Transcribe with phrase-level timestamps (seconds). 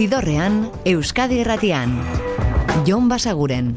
[0.00, 1.92] Zidorrean, Euskadi Erratian.
[2.86, 3.74] Jon Basaguren.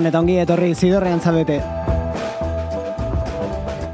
[0.00, 1.58] Gabon eta ongi etorri zidorrean zabete.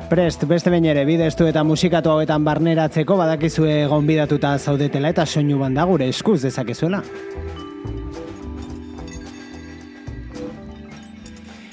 [0.06, 5.82] Prest, beste bain ere, bidestu eta musikatu hauetan barneratzeko badakizue gonbidatuta zaudetela eta soinu banda
[5.90, 7.00] gure eskuz dezakezuela.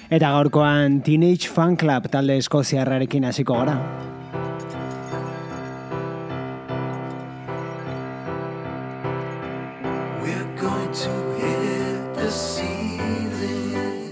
[0.09, 3.77] Eta gaurkoan Teenage Fan Club talde eskoziarrarekin hasiko gara.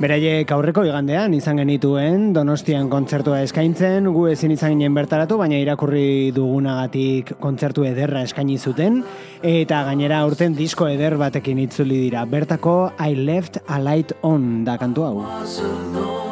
[0.01, 6.31] Beraiek aurreko igandean izan genituen Donostian kontzertua eskaintzen, gu ezin izan ginen bertaratu, baina irakurri
[6.33, 9.03] dugunagatik kontzertu ederra eskaini zuten,
[9.45, 12.25] eta gainera urten disko eder batekin itzuli dira.
[12.25, 16.30] Bertako I Left a Light On da kantu hau.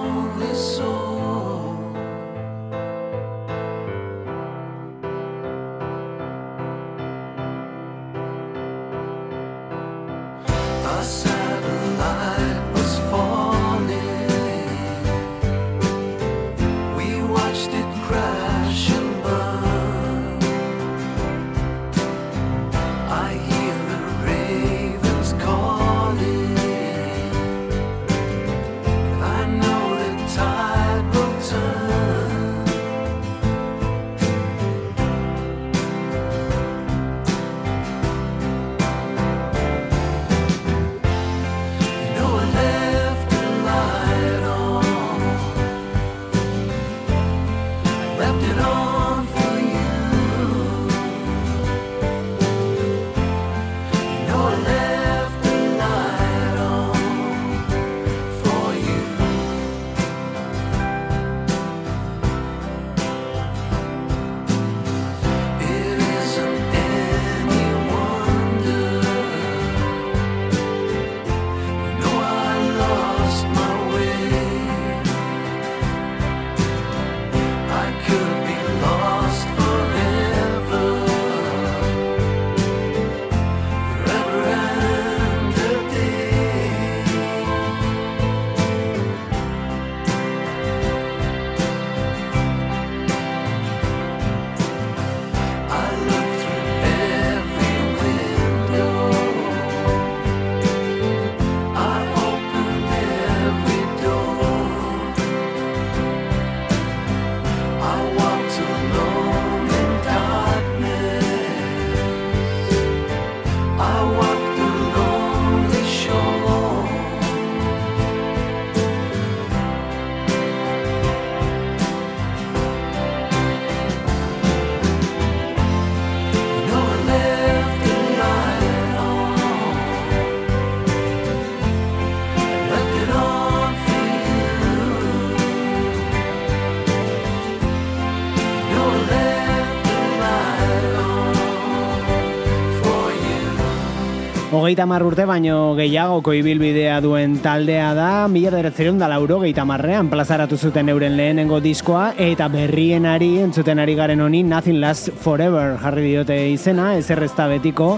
[144.70, 150.12] Hogeita mar urte baino gehiagoko ibilbidea duen taldea da, mila beratzerion da lauro geita marrean
[150.12, 155.74] plazaratu zuten euren lehenengo diskoa, eta berrien ari, entzuten ari garen honi, Nothing Lasts Forever
[155.82, 157.96] jarri diote izena, ez errezta betiko,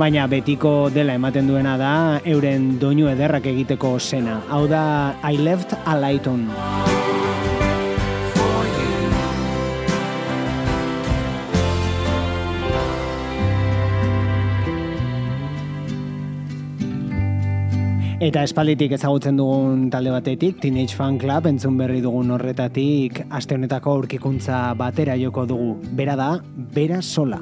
[0.00, 1.92] baina betiko dela ematen duena da,
[2.24, 4.40] euren doinu ederrak egiteko sena.
[4.48, 4.86] Hau da,
[5.20, 6.48] I Left a Light On.
[18.26, 23.92] Eta espalditik ezagutzen dugun talde batetik, Teenage Fan Club entzun berri dugun horretatik, aste honetako
[24.00, 25.76] aurkikuntza batera joko dugu.
[26.00, 26.40] Bera da,
[26.74, 27.38] bera sola.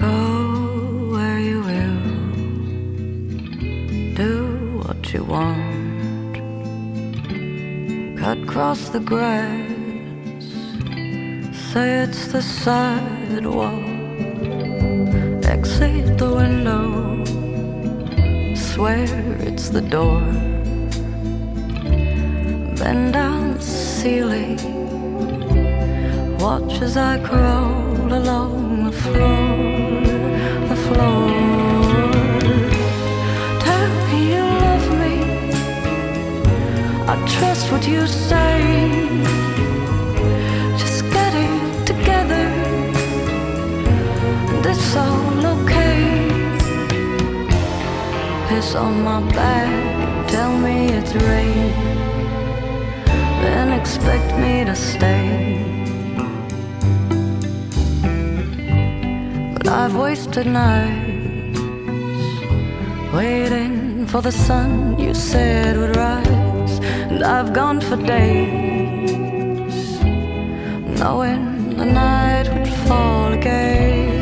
[0.00, 0.12] Go
[1.12, 2.00] where you will.
[4.16, 6.40] Do what you want.
[8.16, 10.48] Cut across the grass.
[11.74, 13.84] Say it's the sidewalk.
[15.44, 17.21] Exit the window
[18.74, 19.04] swear
[19.40, 20.22] it's the door.
[22.78, 24.56] Bend down ceiling,
[26.38, 30.00] watch as I crawl along the floor,
[30.70, 31.28] the floor.
[33.66, 35.16] Tell me you love me,
[37.12, 38.56] I trust what you say.
[40.78, 42.46] Just get it together,
[44.50, 44.96] and it's
[48.52, 51.72] Piss on my back, tell me it's rain,
[53.40, 55.24] then expect me to stay.
[59.54, 61.18] But I've wasted nights
[63.14, 66.78] waiting for the sun you said would rise,
[67.10, 69.76] and I've gone for days
[71.00, 74.21] knowing the night would fall again,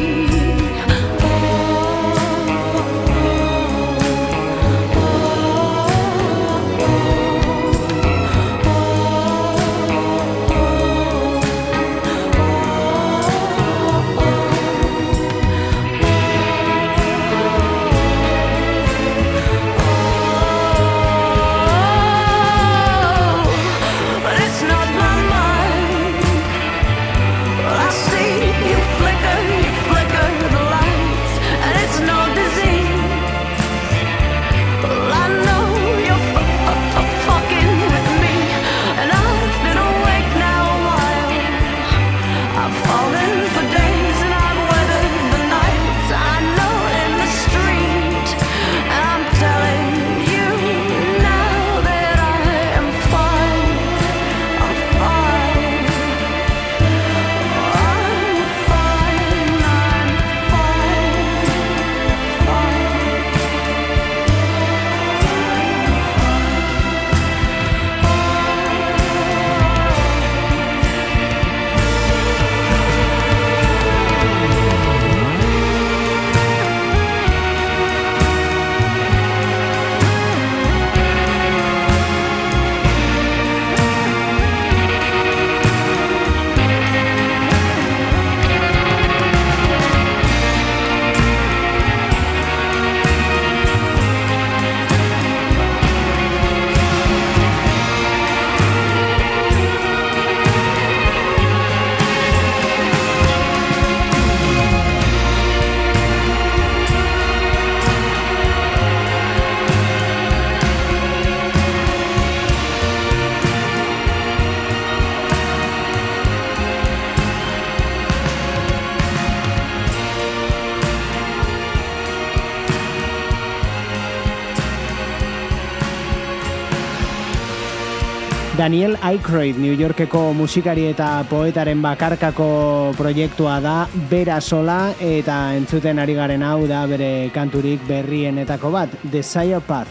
[128.61, 136.13] Daniel Aykroyd, New Yorkeko musikari eta poetaren bakarkako proiektua da, bera sola eta entzuten ari
[136.13, 139.89] garen hau da bere kanturik berrienetako bat, Desire Path.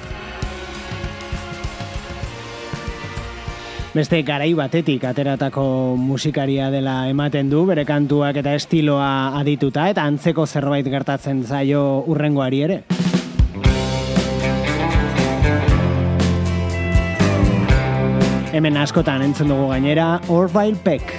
[3.90, 10.46] Beste garai batetik ateratako musikaria dela ematen du, bere kantuak eta estiloa adituta, eta antzeko
[10.46, 12.84] zerbait gertatzen zaio urrengoari ere.
[18.50, 21.14] Hemen askotan entzun dugu gainera, Orville Peck.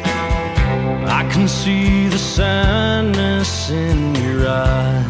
[1.07, 5.05] I can see the sadness in your eyes.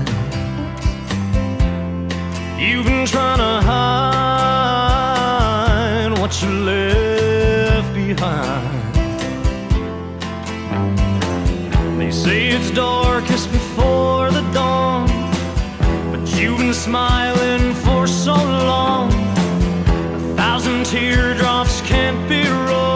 [2.60, 4.52] You've been trying to hide
[6.20, 8.94] what you left behind.
[11.98, 15.08] They say it's darkest before the dawn,
[16.12, 19.21] but you've been smiling for so long.
[20.92, 22.91] teardrops can't be rolled.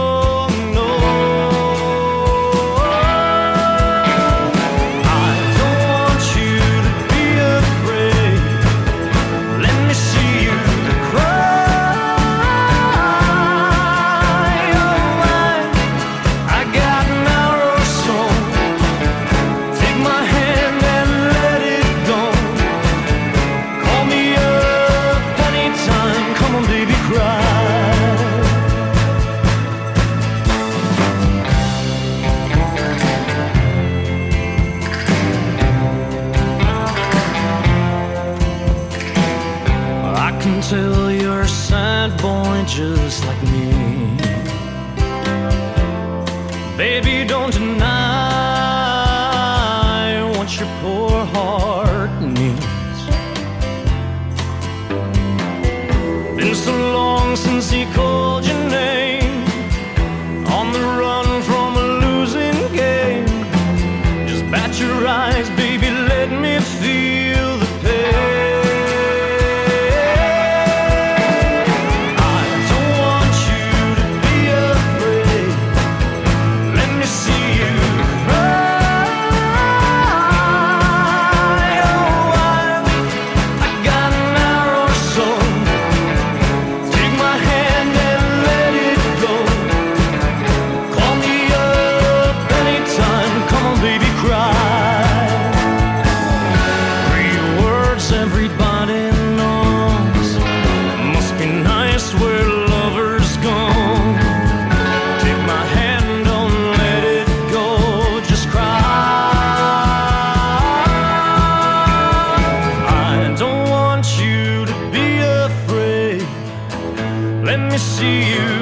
[117.95, 118.54] see you.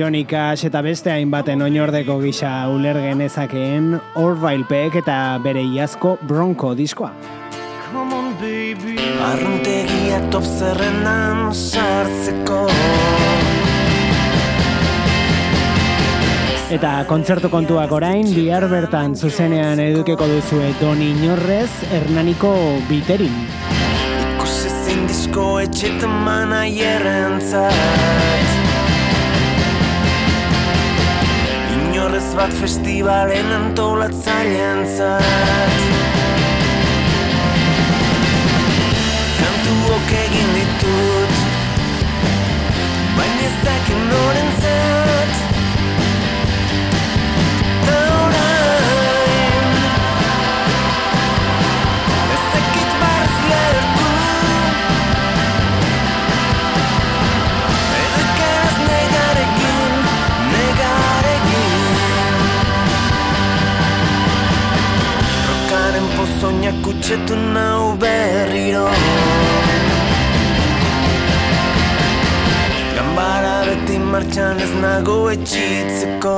[0.00, 6.70] Johnny Cash eta beste hainbaten oinordeko gisa uler genezakeen Orville Peck eta bere iazko Bronco
[6.78, 7.10] diskoa.
[9.26, 12.62] Arruntegia top zerrenan sartzeko
[16.72, 22.54] Eta kontzertu kontuak orain, bihar bertan zuzenean edukeko duzue Doni Inorrez, Hernaniko
[22.88, 23.36] Biterin.
[24.30, 28.59] Ikusi zindizko etxetan mana hierrentzat
[32.20, 35.78] ez bat festivalen antolatzaien zat.
[39.40, 41.38] Kantuok egin ditut
[43.16, 45.09] Baina ez dakin noren zer
[67.00, 68.84] Etxetu nau berriro.
[72.96, 76.36] Gambara beti martxan ez Gambara beti martxan ez nago etxitzeko.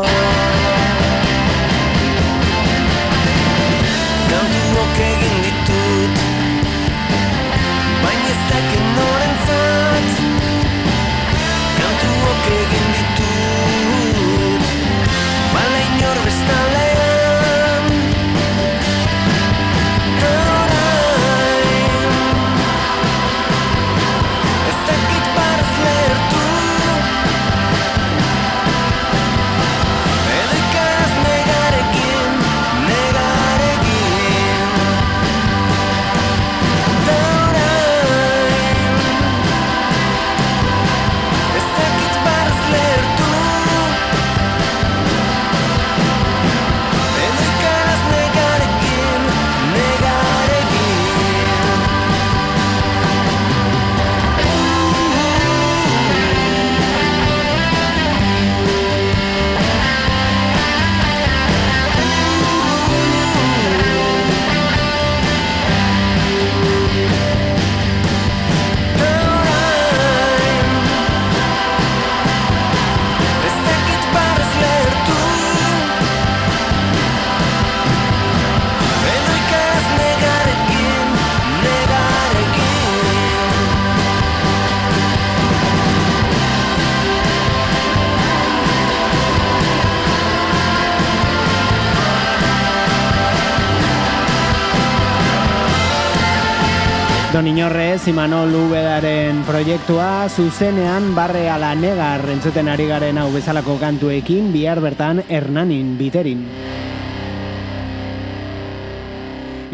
[97.42, 104.52] Don Inorrez, Imanol Ubedaren proiektua, zuzenean barre ala negar entzuten ari garen hau bezalako kantuekin,
[104.54, 106.44] bihar bertan Hernanin biterin.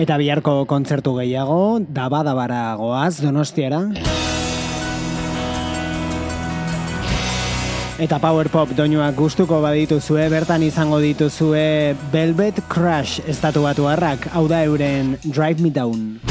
[0.00, 3.82] Eta biharko kontzertu gehiago, dabadabara goaz, donostiara.
[8.00, 14.46] Eta Power Pop doinuak gustuko badituzue, bertan izango dituzue Velvet Crush estatu batu harrak, hau
[14.48, 16.27] da euren Drive Me Down.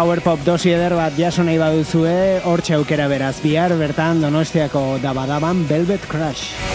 [0.00, 2.14] Power Pop dosi eder bat jaso nahi baduzue,
[2.48, 6.69] hortxe aukera beraz bihar, bertan Donostiako dabadaban Velvet Crush.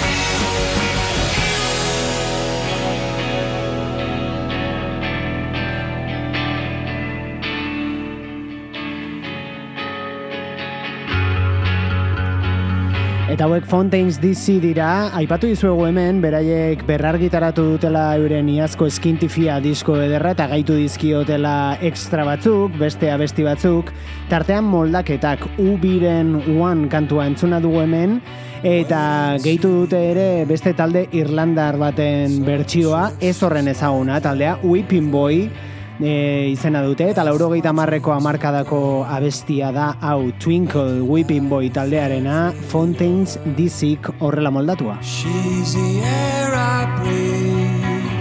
[13.35, 19.97] Eta hauek Fontaines DC dira, aipatu dizuegu hemen, beraiek berrargitaratu dutela euren iazko eskintifia disko
[19.99, 23.91] ederra eta gaitu dizkiotela extra batzuk, beste abesti batzuk,
[24.31, 28.21] tartean moldaketak ubiren uan kantua entzuna dugu hemen,
[28.63, 29.03] eta
[29.43, 35.49] gehitu dute ere beste talde Irlandar baten bertsioa, ez horren ezaguna, taldea Whipping Boy,
[35.99, 43.39] e, izena dute, eta laurogeita marreko amarkadako abestia da hau Twinkle Whipping Boy taldearena Fontaines
[43.57, 44.97] Dizik horrela moldatua.
[45.01, 48.11] She's the air I breathe,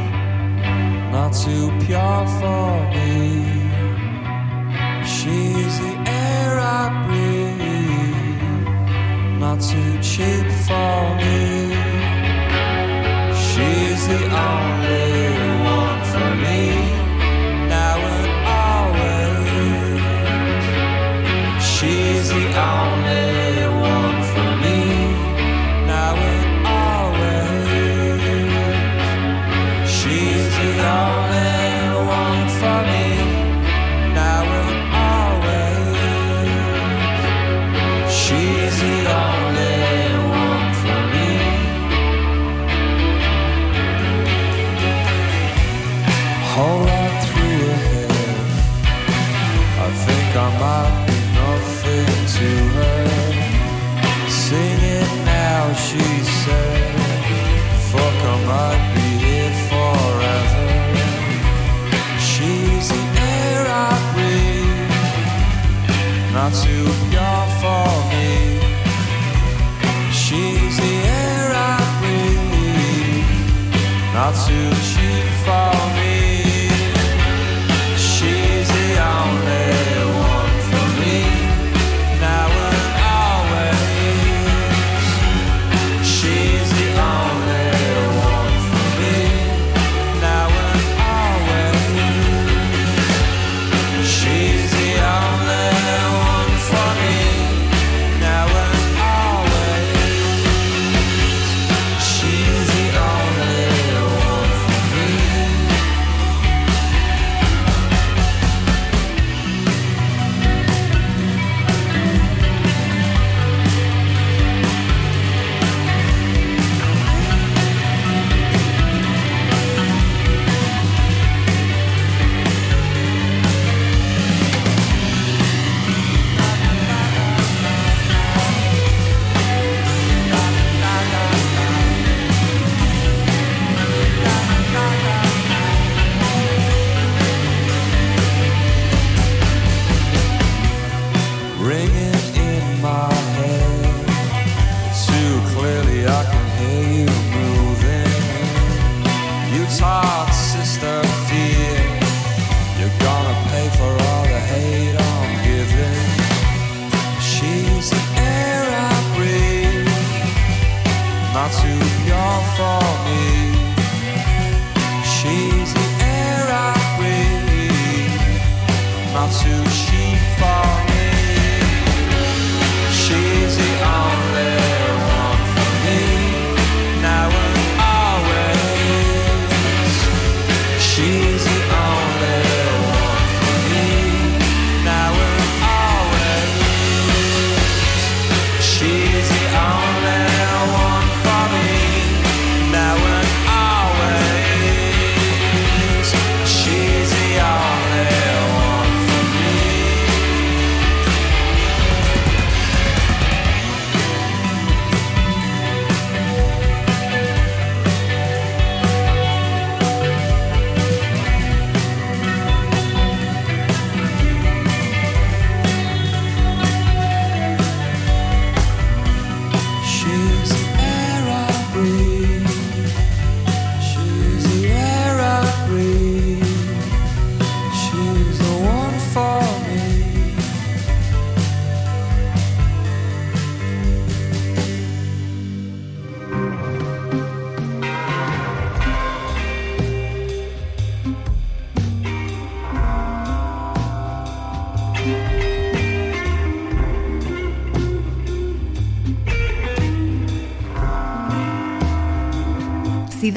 [1.13, 3.45] not too pure for me.
[5.05, 8.65] She's the air I breathe,
[9.41, 11.65] not too cheap for me.
[14.05, 15.14] too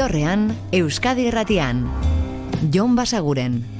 [0.08, 1.82] Zidorrean, Euskadi Erratian.
[2.72, 3.77] Jon Basaguren.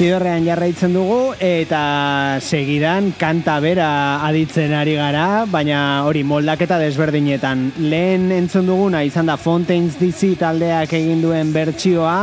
[0.00, 3.88] Zidorrean jarraitzen dugu eta segidan kanta bera
[4.24, 7.66] aditzen ari gara, baina hori moldaketa desberdinetan.
[7.92, 12.14] Lehen entzun duguna izan da Fontaines DC taldeak egin duen bertsioa,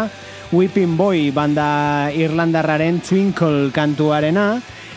[0.57, 4.47] Whipping Boy banda Irlandarraren Twinkle kantuarena,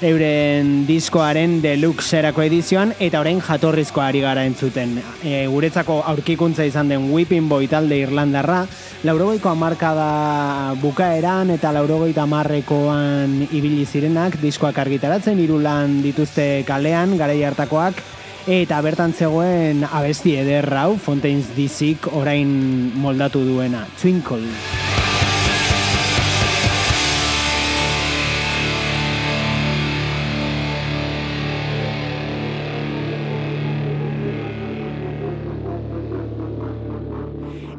[0.02, 4.96] euren diskoaren deluxerako edizioan eta orain jatorrizko ari gara entzuten.
[5.22, 8.62] E, guretzako aurkikuntza izan den Whipping Boy talde Irlandarra,
[9.04, 18.00] laurogeiko amarkada bukaeran eta laurogeita amarrekoan ibili zirenak diskoak argitaratzen, irulan dituzte kalean, garei hartakoak,
[18.48, 22.48] eta bertan zegoen abesti eder hau Fontaines DC orain
[22.96, 24.79] moldatu duena, Twinkle.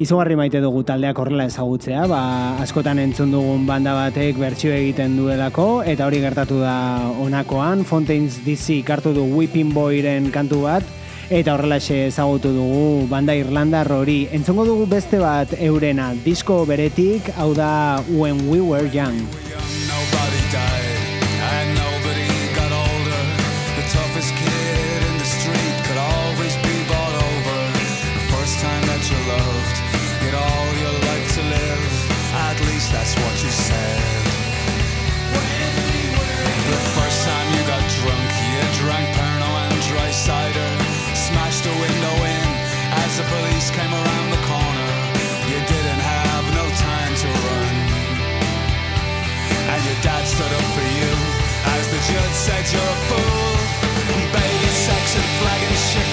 [0.02, 2.22] Izugarri maite dugu taldeak horrela ezagutzea, ba,
[2.64, 6.74] askotan entzun dugun banda batek bertsio egiten duelako, eta hori gertatu da
[7.22, 10.90] honakoan, Fontaines DC kartu du Whipping Boyren kantu bat,
[11.30, 14.24] eta horrela ezagutu dugu banda Irlandar hori.
[14.34, 19.22] Entzongo dugu beste bat eurena, disko beretik, hau da When We Were Young.
[40.22, 40.72] Cider.
[41.18, 42.48] Smashed a window in
[43.02, 44.92] as the police came around the corner.
[45.50, 47.76] You didn't have no time to run.
[49.74, 51.12] And your dad stood up for you
[51.74, 53.50] as the judge said you're a fool.
[54.38, 56.11] Baby sex and flagging, shifting women,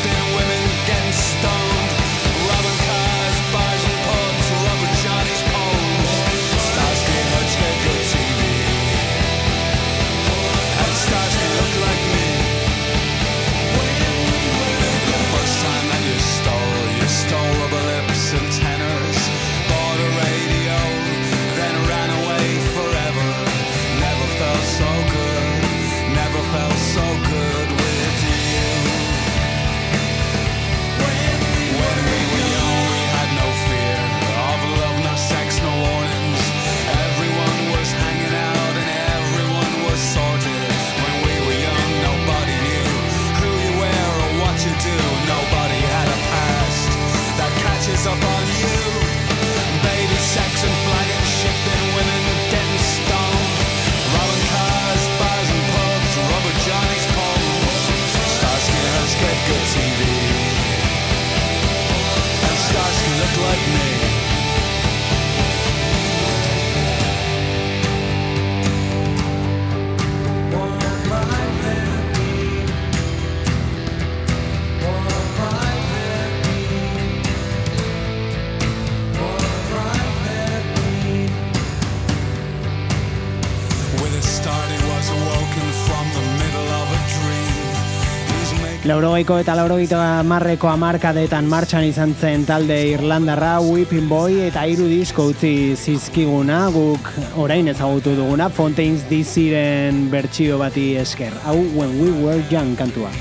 [88.89, 95.27] Laurogeiko eta laurogeita marreko amarkadetan martxan izan zen talde Irlandarra, Whipping Boy eta hiru disko
[95.35, 97.11] utzi zizkiguna, guk
[97.45, 101.37] orain ezagutu duguna, Fontaines DC-ren bertsio bati esker.
[101.45, 103.13] Hau, When We Were Young kantua.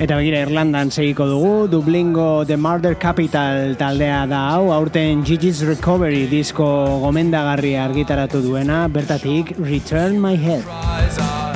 [0.00, 6.24] Eta begira Irlandan segiko dugu, Dublingo The Murder Capital taldea da hau, aurten Gigi's Recovery
[6.30, 6.64] disko
[7.04, 11.49] gomendagarri argitaratu duena, bertatik Return My Head.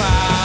[0.00, 0.39] cry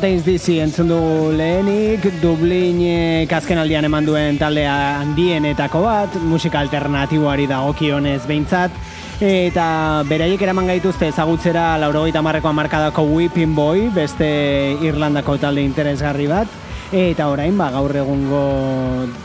[0.00, 0.98] Fontaines DC entzun du
[1.36, 8.72] lehenik, Dublinek azken aldian eman duen talde handienetako bat, musika alternatiboari dagokionez behintzat,
[9.20, 9.66] eta
[10.08, 14.30] beraiek eraman gaituzte ezagutzera laurogeita marreko amarkadako Whipping Boy, beste
[14.80, 16.48] Irlandako talde interesgarri bat,
[16.96, 18.42] eta orain ba, gaur egungo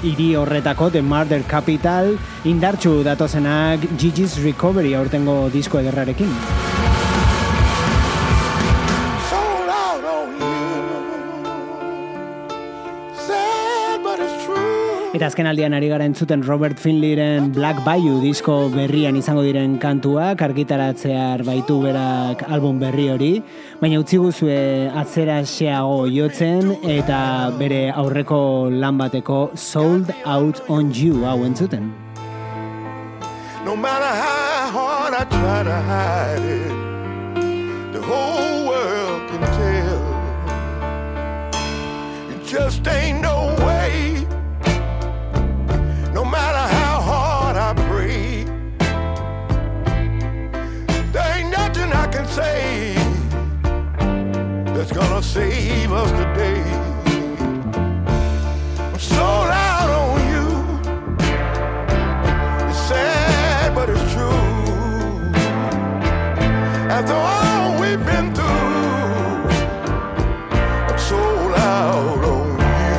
[0.04, 6.65] hiri horretako The Murder Capital indartxu datozenak Gigi's Recovery aurtengo disko ederrarekin.
[15.16, 20.42] Eta azken aldian ari gara entzuten Robert Finleyren Black Bayou disko berrian izango diren kantuak,
[20.44, 23.30] argitaratzear baitu berak album berri hori,
[23.80, 24.58] baina utzi guzue
[24.92, 27.20] atzera xeago jotzen eta
[27.56, 28.42] bere aurreko
[28.74, 31.94] lan bateko Sold Out on You hau entzuten.
[33.64, 38.55] No matter how hard I try to hide it, the whole
[54.96, 56.64] gonna save us today.
[58.80, 60.48] I'm sold out on you.
[62.70, 64.32] It's sad, but it's true.
[66.96, 69.50] After all we've been through,
[70.90, 72.96] I'm sold out on you.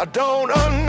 [0.00, 0.81] I don't understand.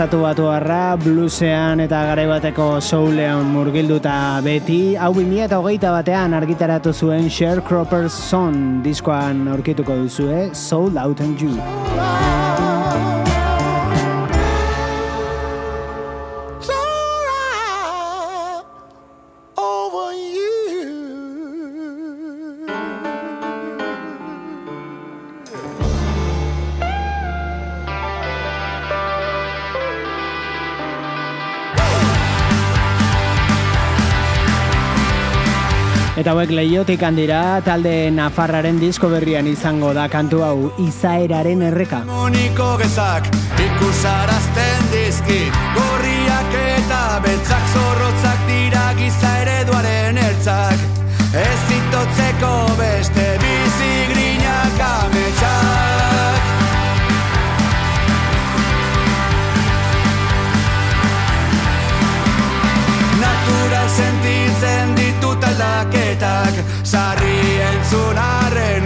[0.00, 8.16] Estatu batu harra, bluesean eta garaibateko soulean murgilduta beti, hau 2008 batean argitaratu zuen Sharecropper's
[8.30, 12.29] Son diskoan aurkituko duzue, Sold Out and You.
[36.30, 42.04] Hauek leiotik handira, talde Nafarraren disko berrian izango da kantu hau izaeraren erreka.
[42.26, 43.26] Uniko gezak
[43.64, 50.86] ikusarazten dizkit Gorriak eta beltzak zorrotzak dira giza ereduaren ertzak
[51.34, 53.26] Ez zitotzeko beste
[67.90, 68.84] entzunarren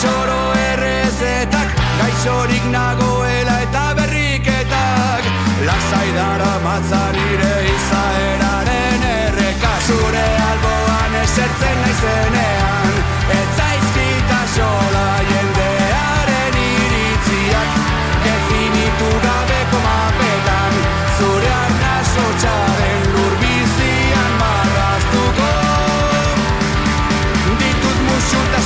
[0.00, 5.28] txoro errezetak Gaixorik nagoela eta berriketak.
[5.66, 9.74] Lasai dara matzan nire izaeraren erreka.
[9.88, 12.96] Zure alboan esertzen naizenean
[13.36, 14.40] Ez zaizkita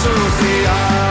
[0.00, 1.09] Suzy,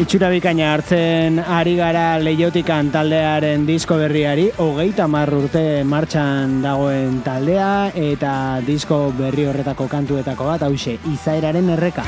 [0.00, 7.92] Itxura bikaina hartzen ari gara leiotikan taldearen disko berriari, hogeita mar urte martxan dagoen taldea,
[7.92, 8.32] eta
[8.64, 12.06] disko berri horretako kantuetako bat, hause, izaeraren erreka.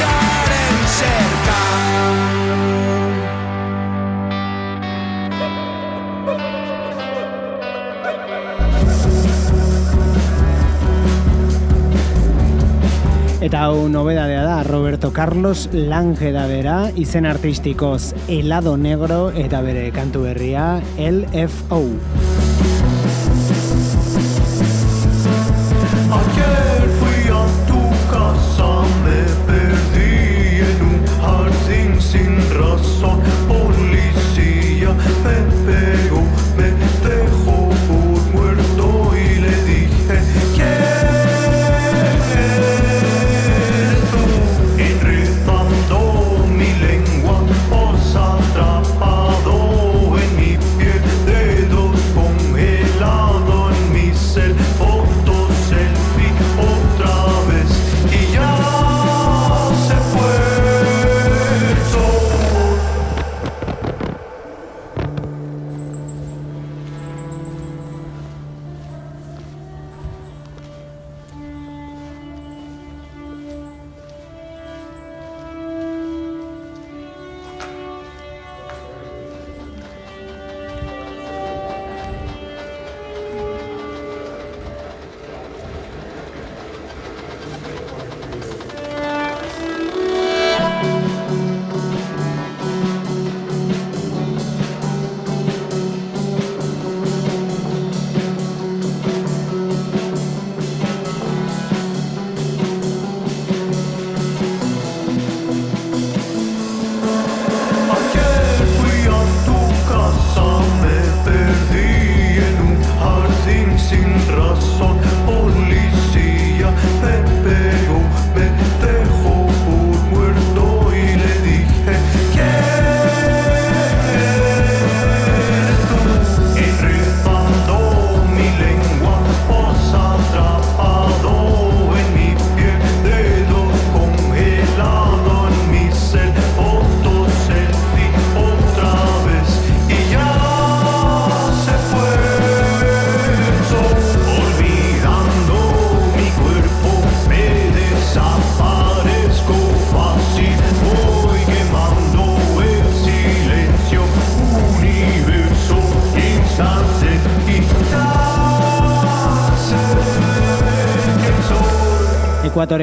[0.00, 0.72] Garen
[13.44, 19.90] Eta hau nobedadea da, Roberto Carlos Lange da bera, izen artistikoz helado negro eta bere
[19.92, 21.84] kantu berria LFO.
[32.00, 33.33] Sin razón.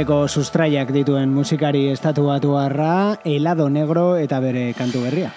[0.02, 5.30] Ekuatoreko sustraiak dituen musikari estatu batuarra, helado negro eta bere kantu berria.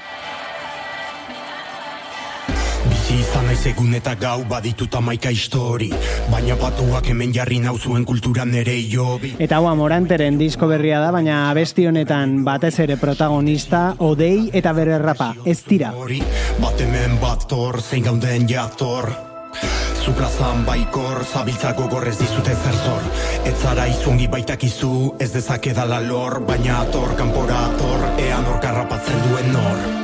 [2.89, 5.91] Bizi izan naiz egun eta gau badituta maika histori
[6.31, 11.51] Baina batuak hemen jarri nauzuen kultura nere jobi Eta hau Moranteren disko berria da, baina
[11.51, 15.93] abesti honetan batez ere protagonista, odei eta bere rapa, ez dira.
[15.93, 19.34] Bat hemen bat hor, zein gauden jator
[20.05, 23.09] Zuplazan baikor, zabiltzako gorrez dizute zer zor.
[23.49, 29.29] Ez zara izungi baitakizu, ez dezake dala lor Baina ator, kanpora ator, ean hor karrapatzen
[29.29, 30.04] duen nor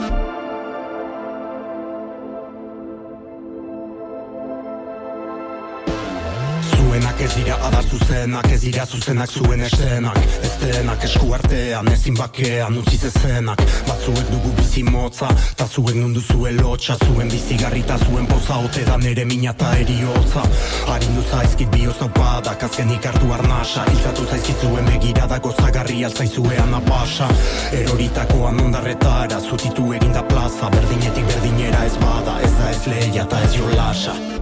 [7.10, 12.14] Zuenak ez dira adar zuzenak, ez dira zuzenak zuen esenak Ez denak esku artean, ezin
[12.14, 13.58] bakean utzi zezenak.
[13.88, 18.84] Batzuek dugu bizi motza, ta zuek nundu zuen lotxa Zuen bizigarri ta zuen poza, ote
[18.84, 20.42] da nere mina eriotza.
[20.86, 23.84] Harindu zaizkit bioz naupadak, azkenik hartu arnasa.
[23.90, 27.28] Iltzatu zaizkit zuen begirada gozagarri altzaizuean apasa
[27.72, 30.70] Eroritakoan ondarretara, zutitu eginda plaza.
[30.70, 34.39] Berdinetik berdinera ez bada, ez da ez leia ta ez jolasa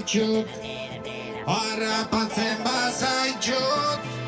[0.00, 0.44] Balzaitxu
[1.46, 4.19] Harrapatzen bazaitxot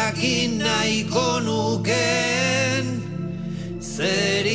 [0.00, 2.84] jakin nahiko nuken,
[3.94, 4.49] zeri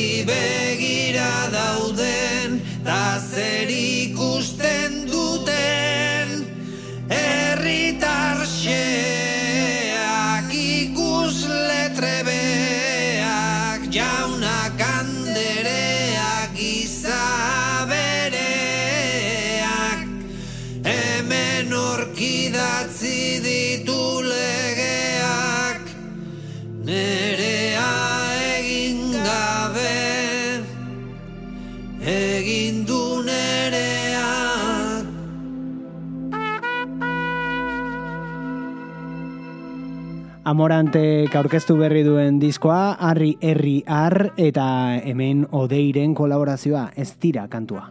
[40.46, 44.66] Amorante aurkeztu berri duen diskoa, Harri Herri Ar eta
[45.02, 47.88] hemen Odeiren kolaborazioa, ez dira kantua.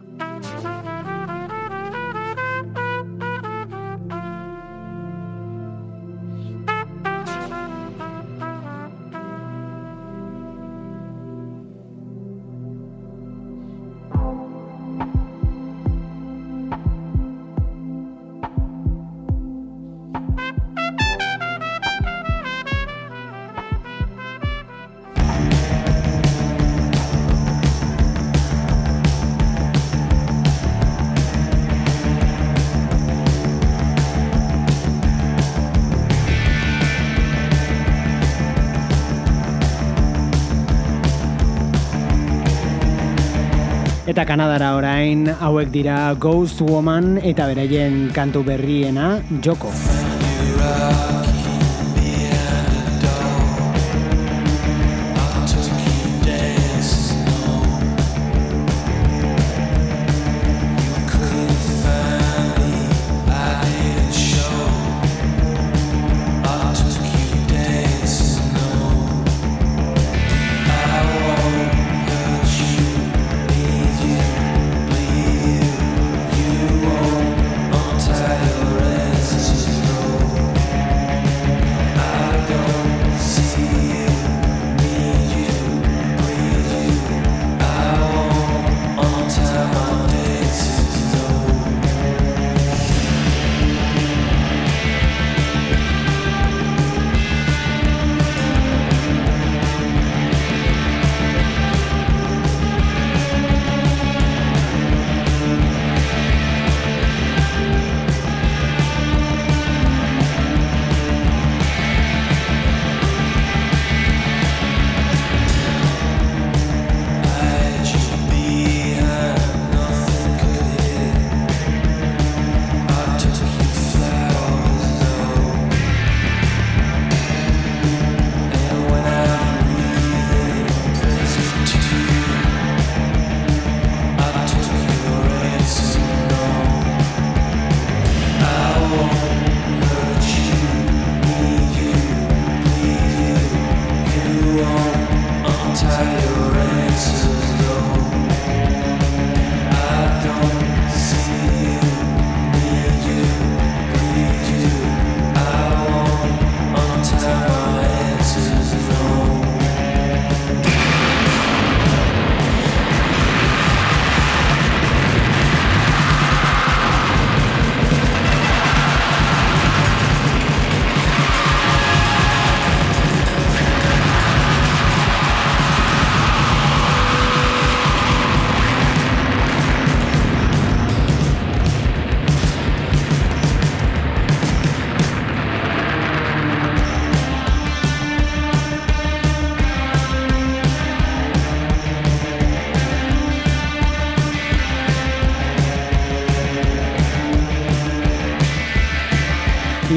[44.26, 49.70] Kanadara orain hauek dira Ghost Woman eta beraien kantu berriena Joko.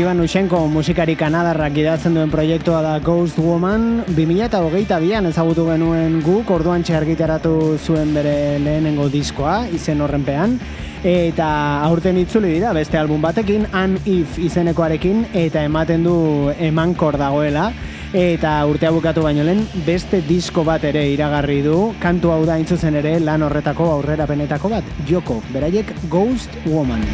[0.10, 4.08] Ivan Ushenko musikari kanadarrak idatzen duen proiektua da Ghost Woman.
[4.18, 10.58] 2008an ezagutu genuen guk orduan argitaratu zuen bere lehenengo diskoa izen horrenpean
[11.06, 11.52] eta
[11.86, 17.72] aurten itzuli dira beste album batekin An If izenekoarekin eta ematen du emankor dagoela.
[18.12, 21.94] Eta urtea bukatu baino lehen beste disko bat ere iragarri du.
[22.02, 27.06] Kantu hau da hain zuzen ere lan horretako aurrerapenetako bat Joko, beraiek Ghost Woman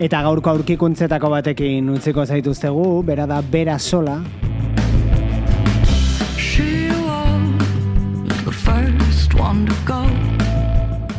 [0.00, 4.22] Eta gaurko aurkikuntzetako batekin utziko zaituztegu, bera da bera sola,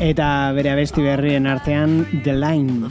[0.01, 0.27] eta
[0.57, 2.89] bere abesti berrien artean The Line.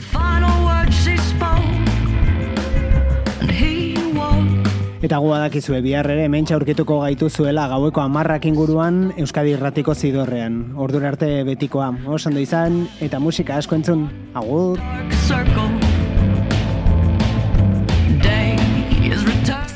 [5.01, 10.61] Eta gu badakizue bihar ere hementsa aurkituko gaitu zuela gaueko amarrak inguruan Euskadi Irratiko zidorrean.
[10.77, 14.07] Ordura arte betikoa, oso ondo izan, eta musika asko entzun.
[14.37, 15.80] Agur!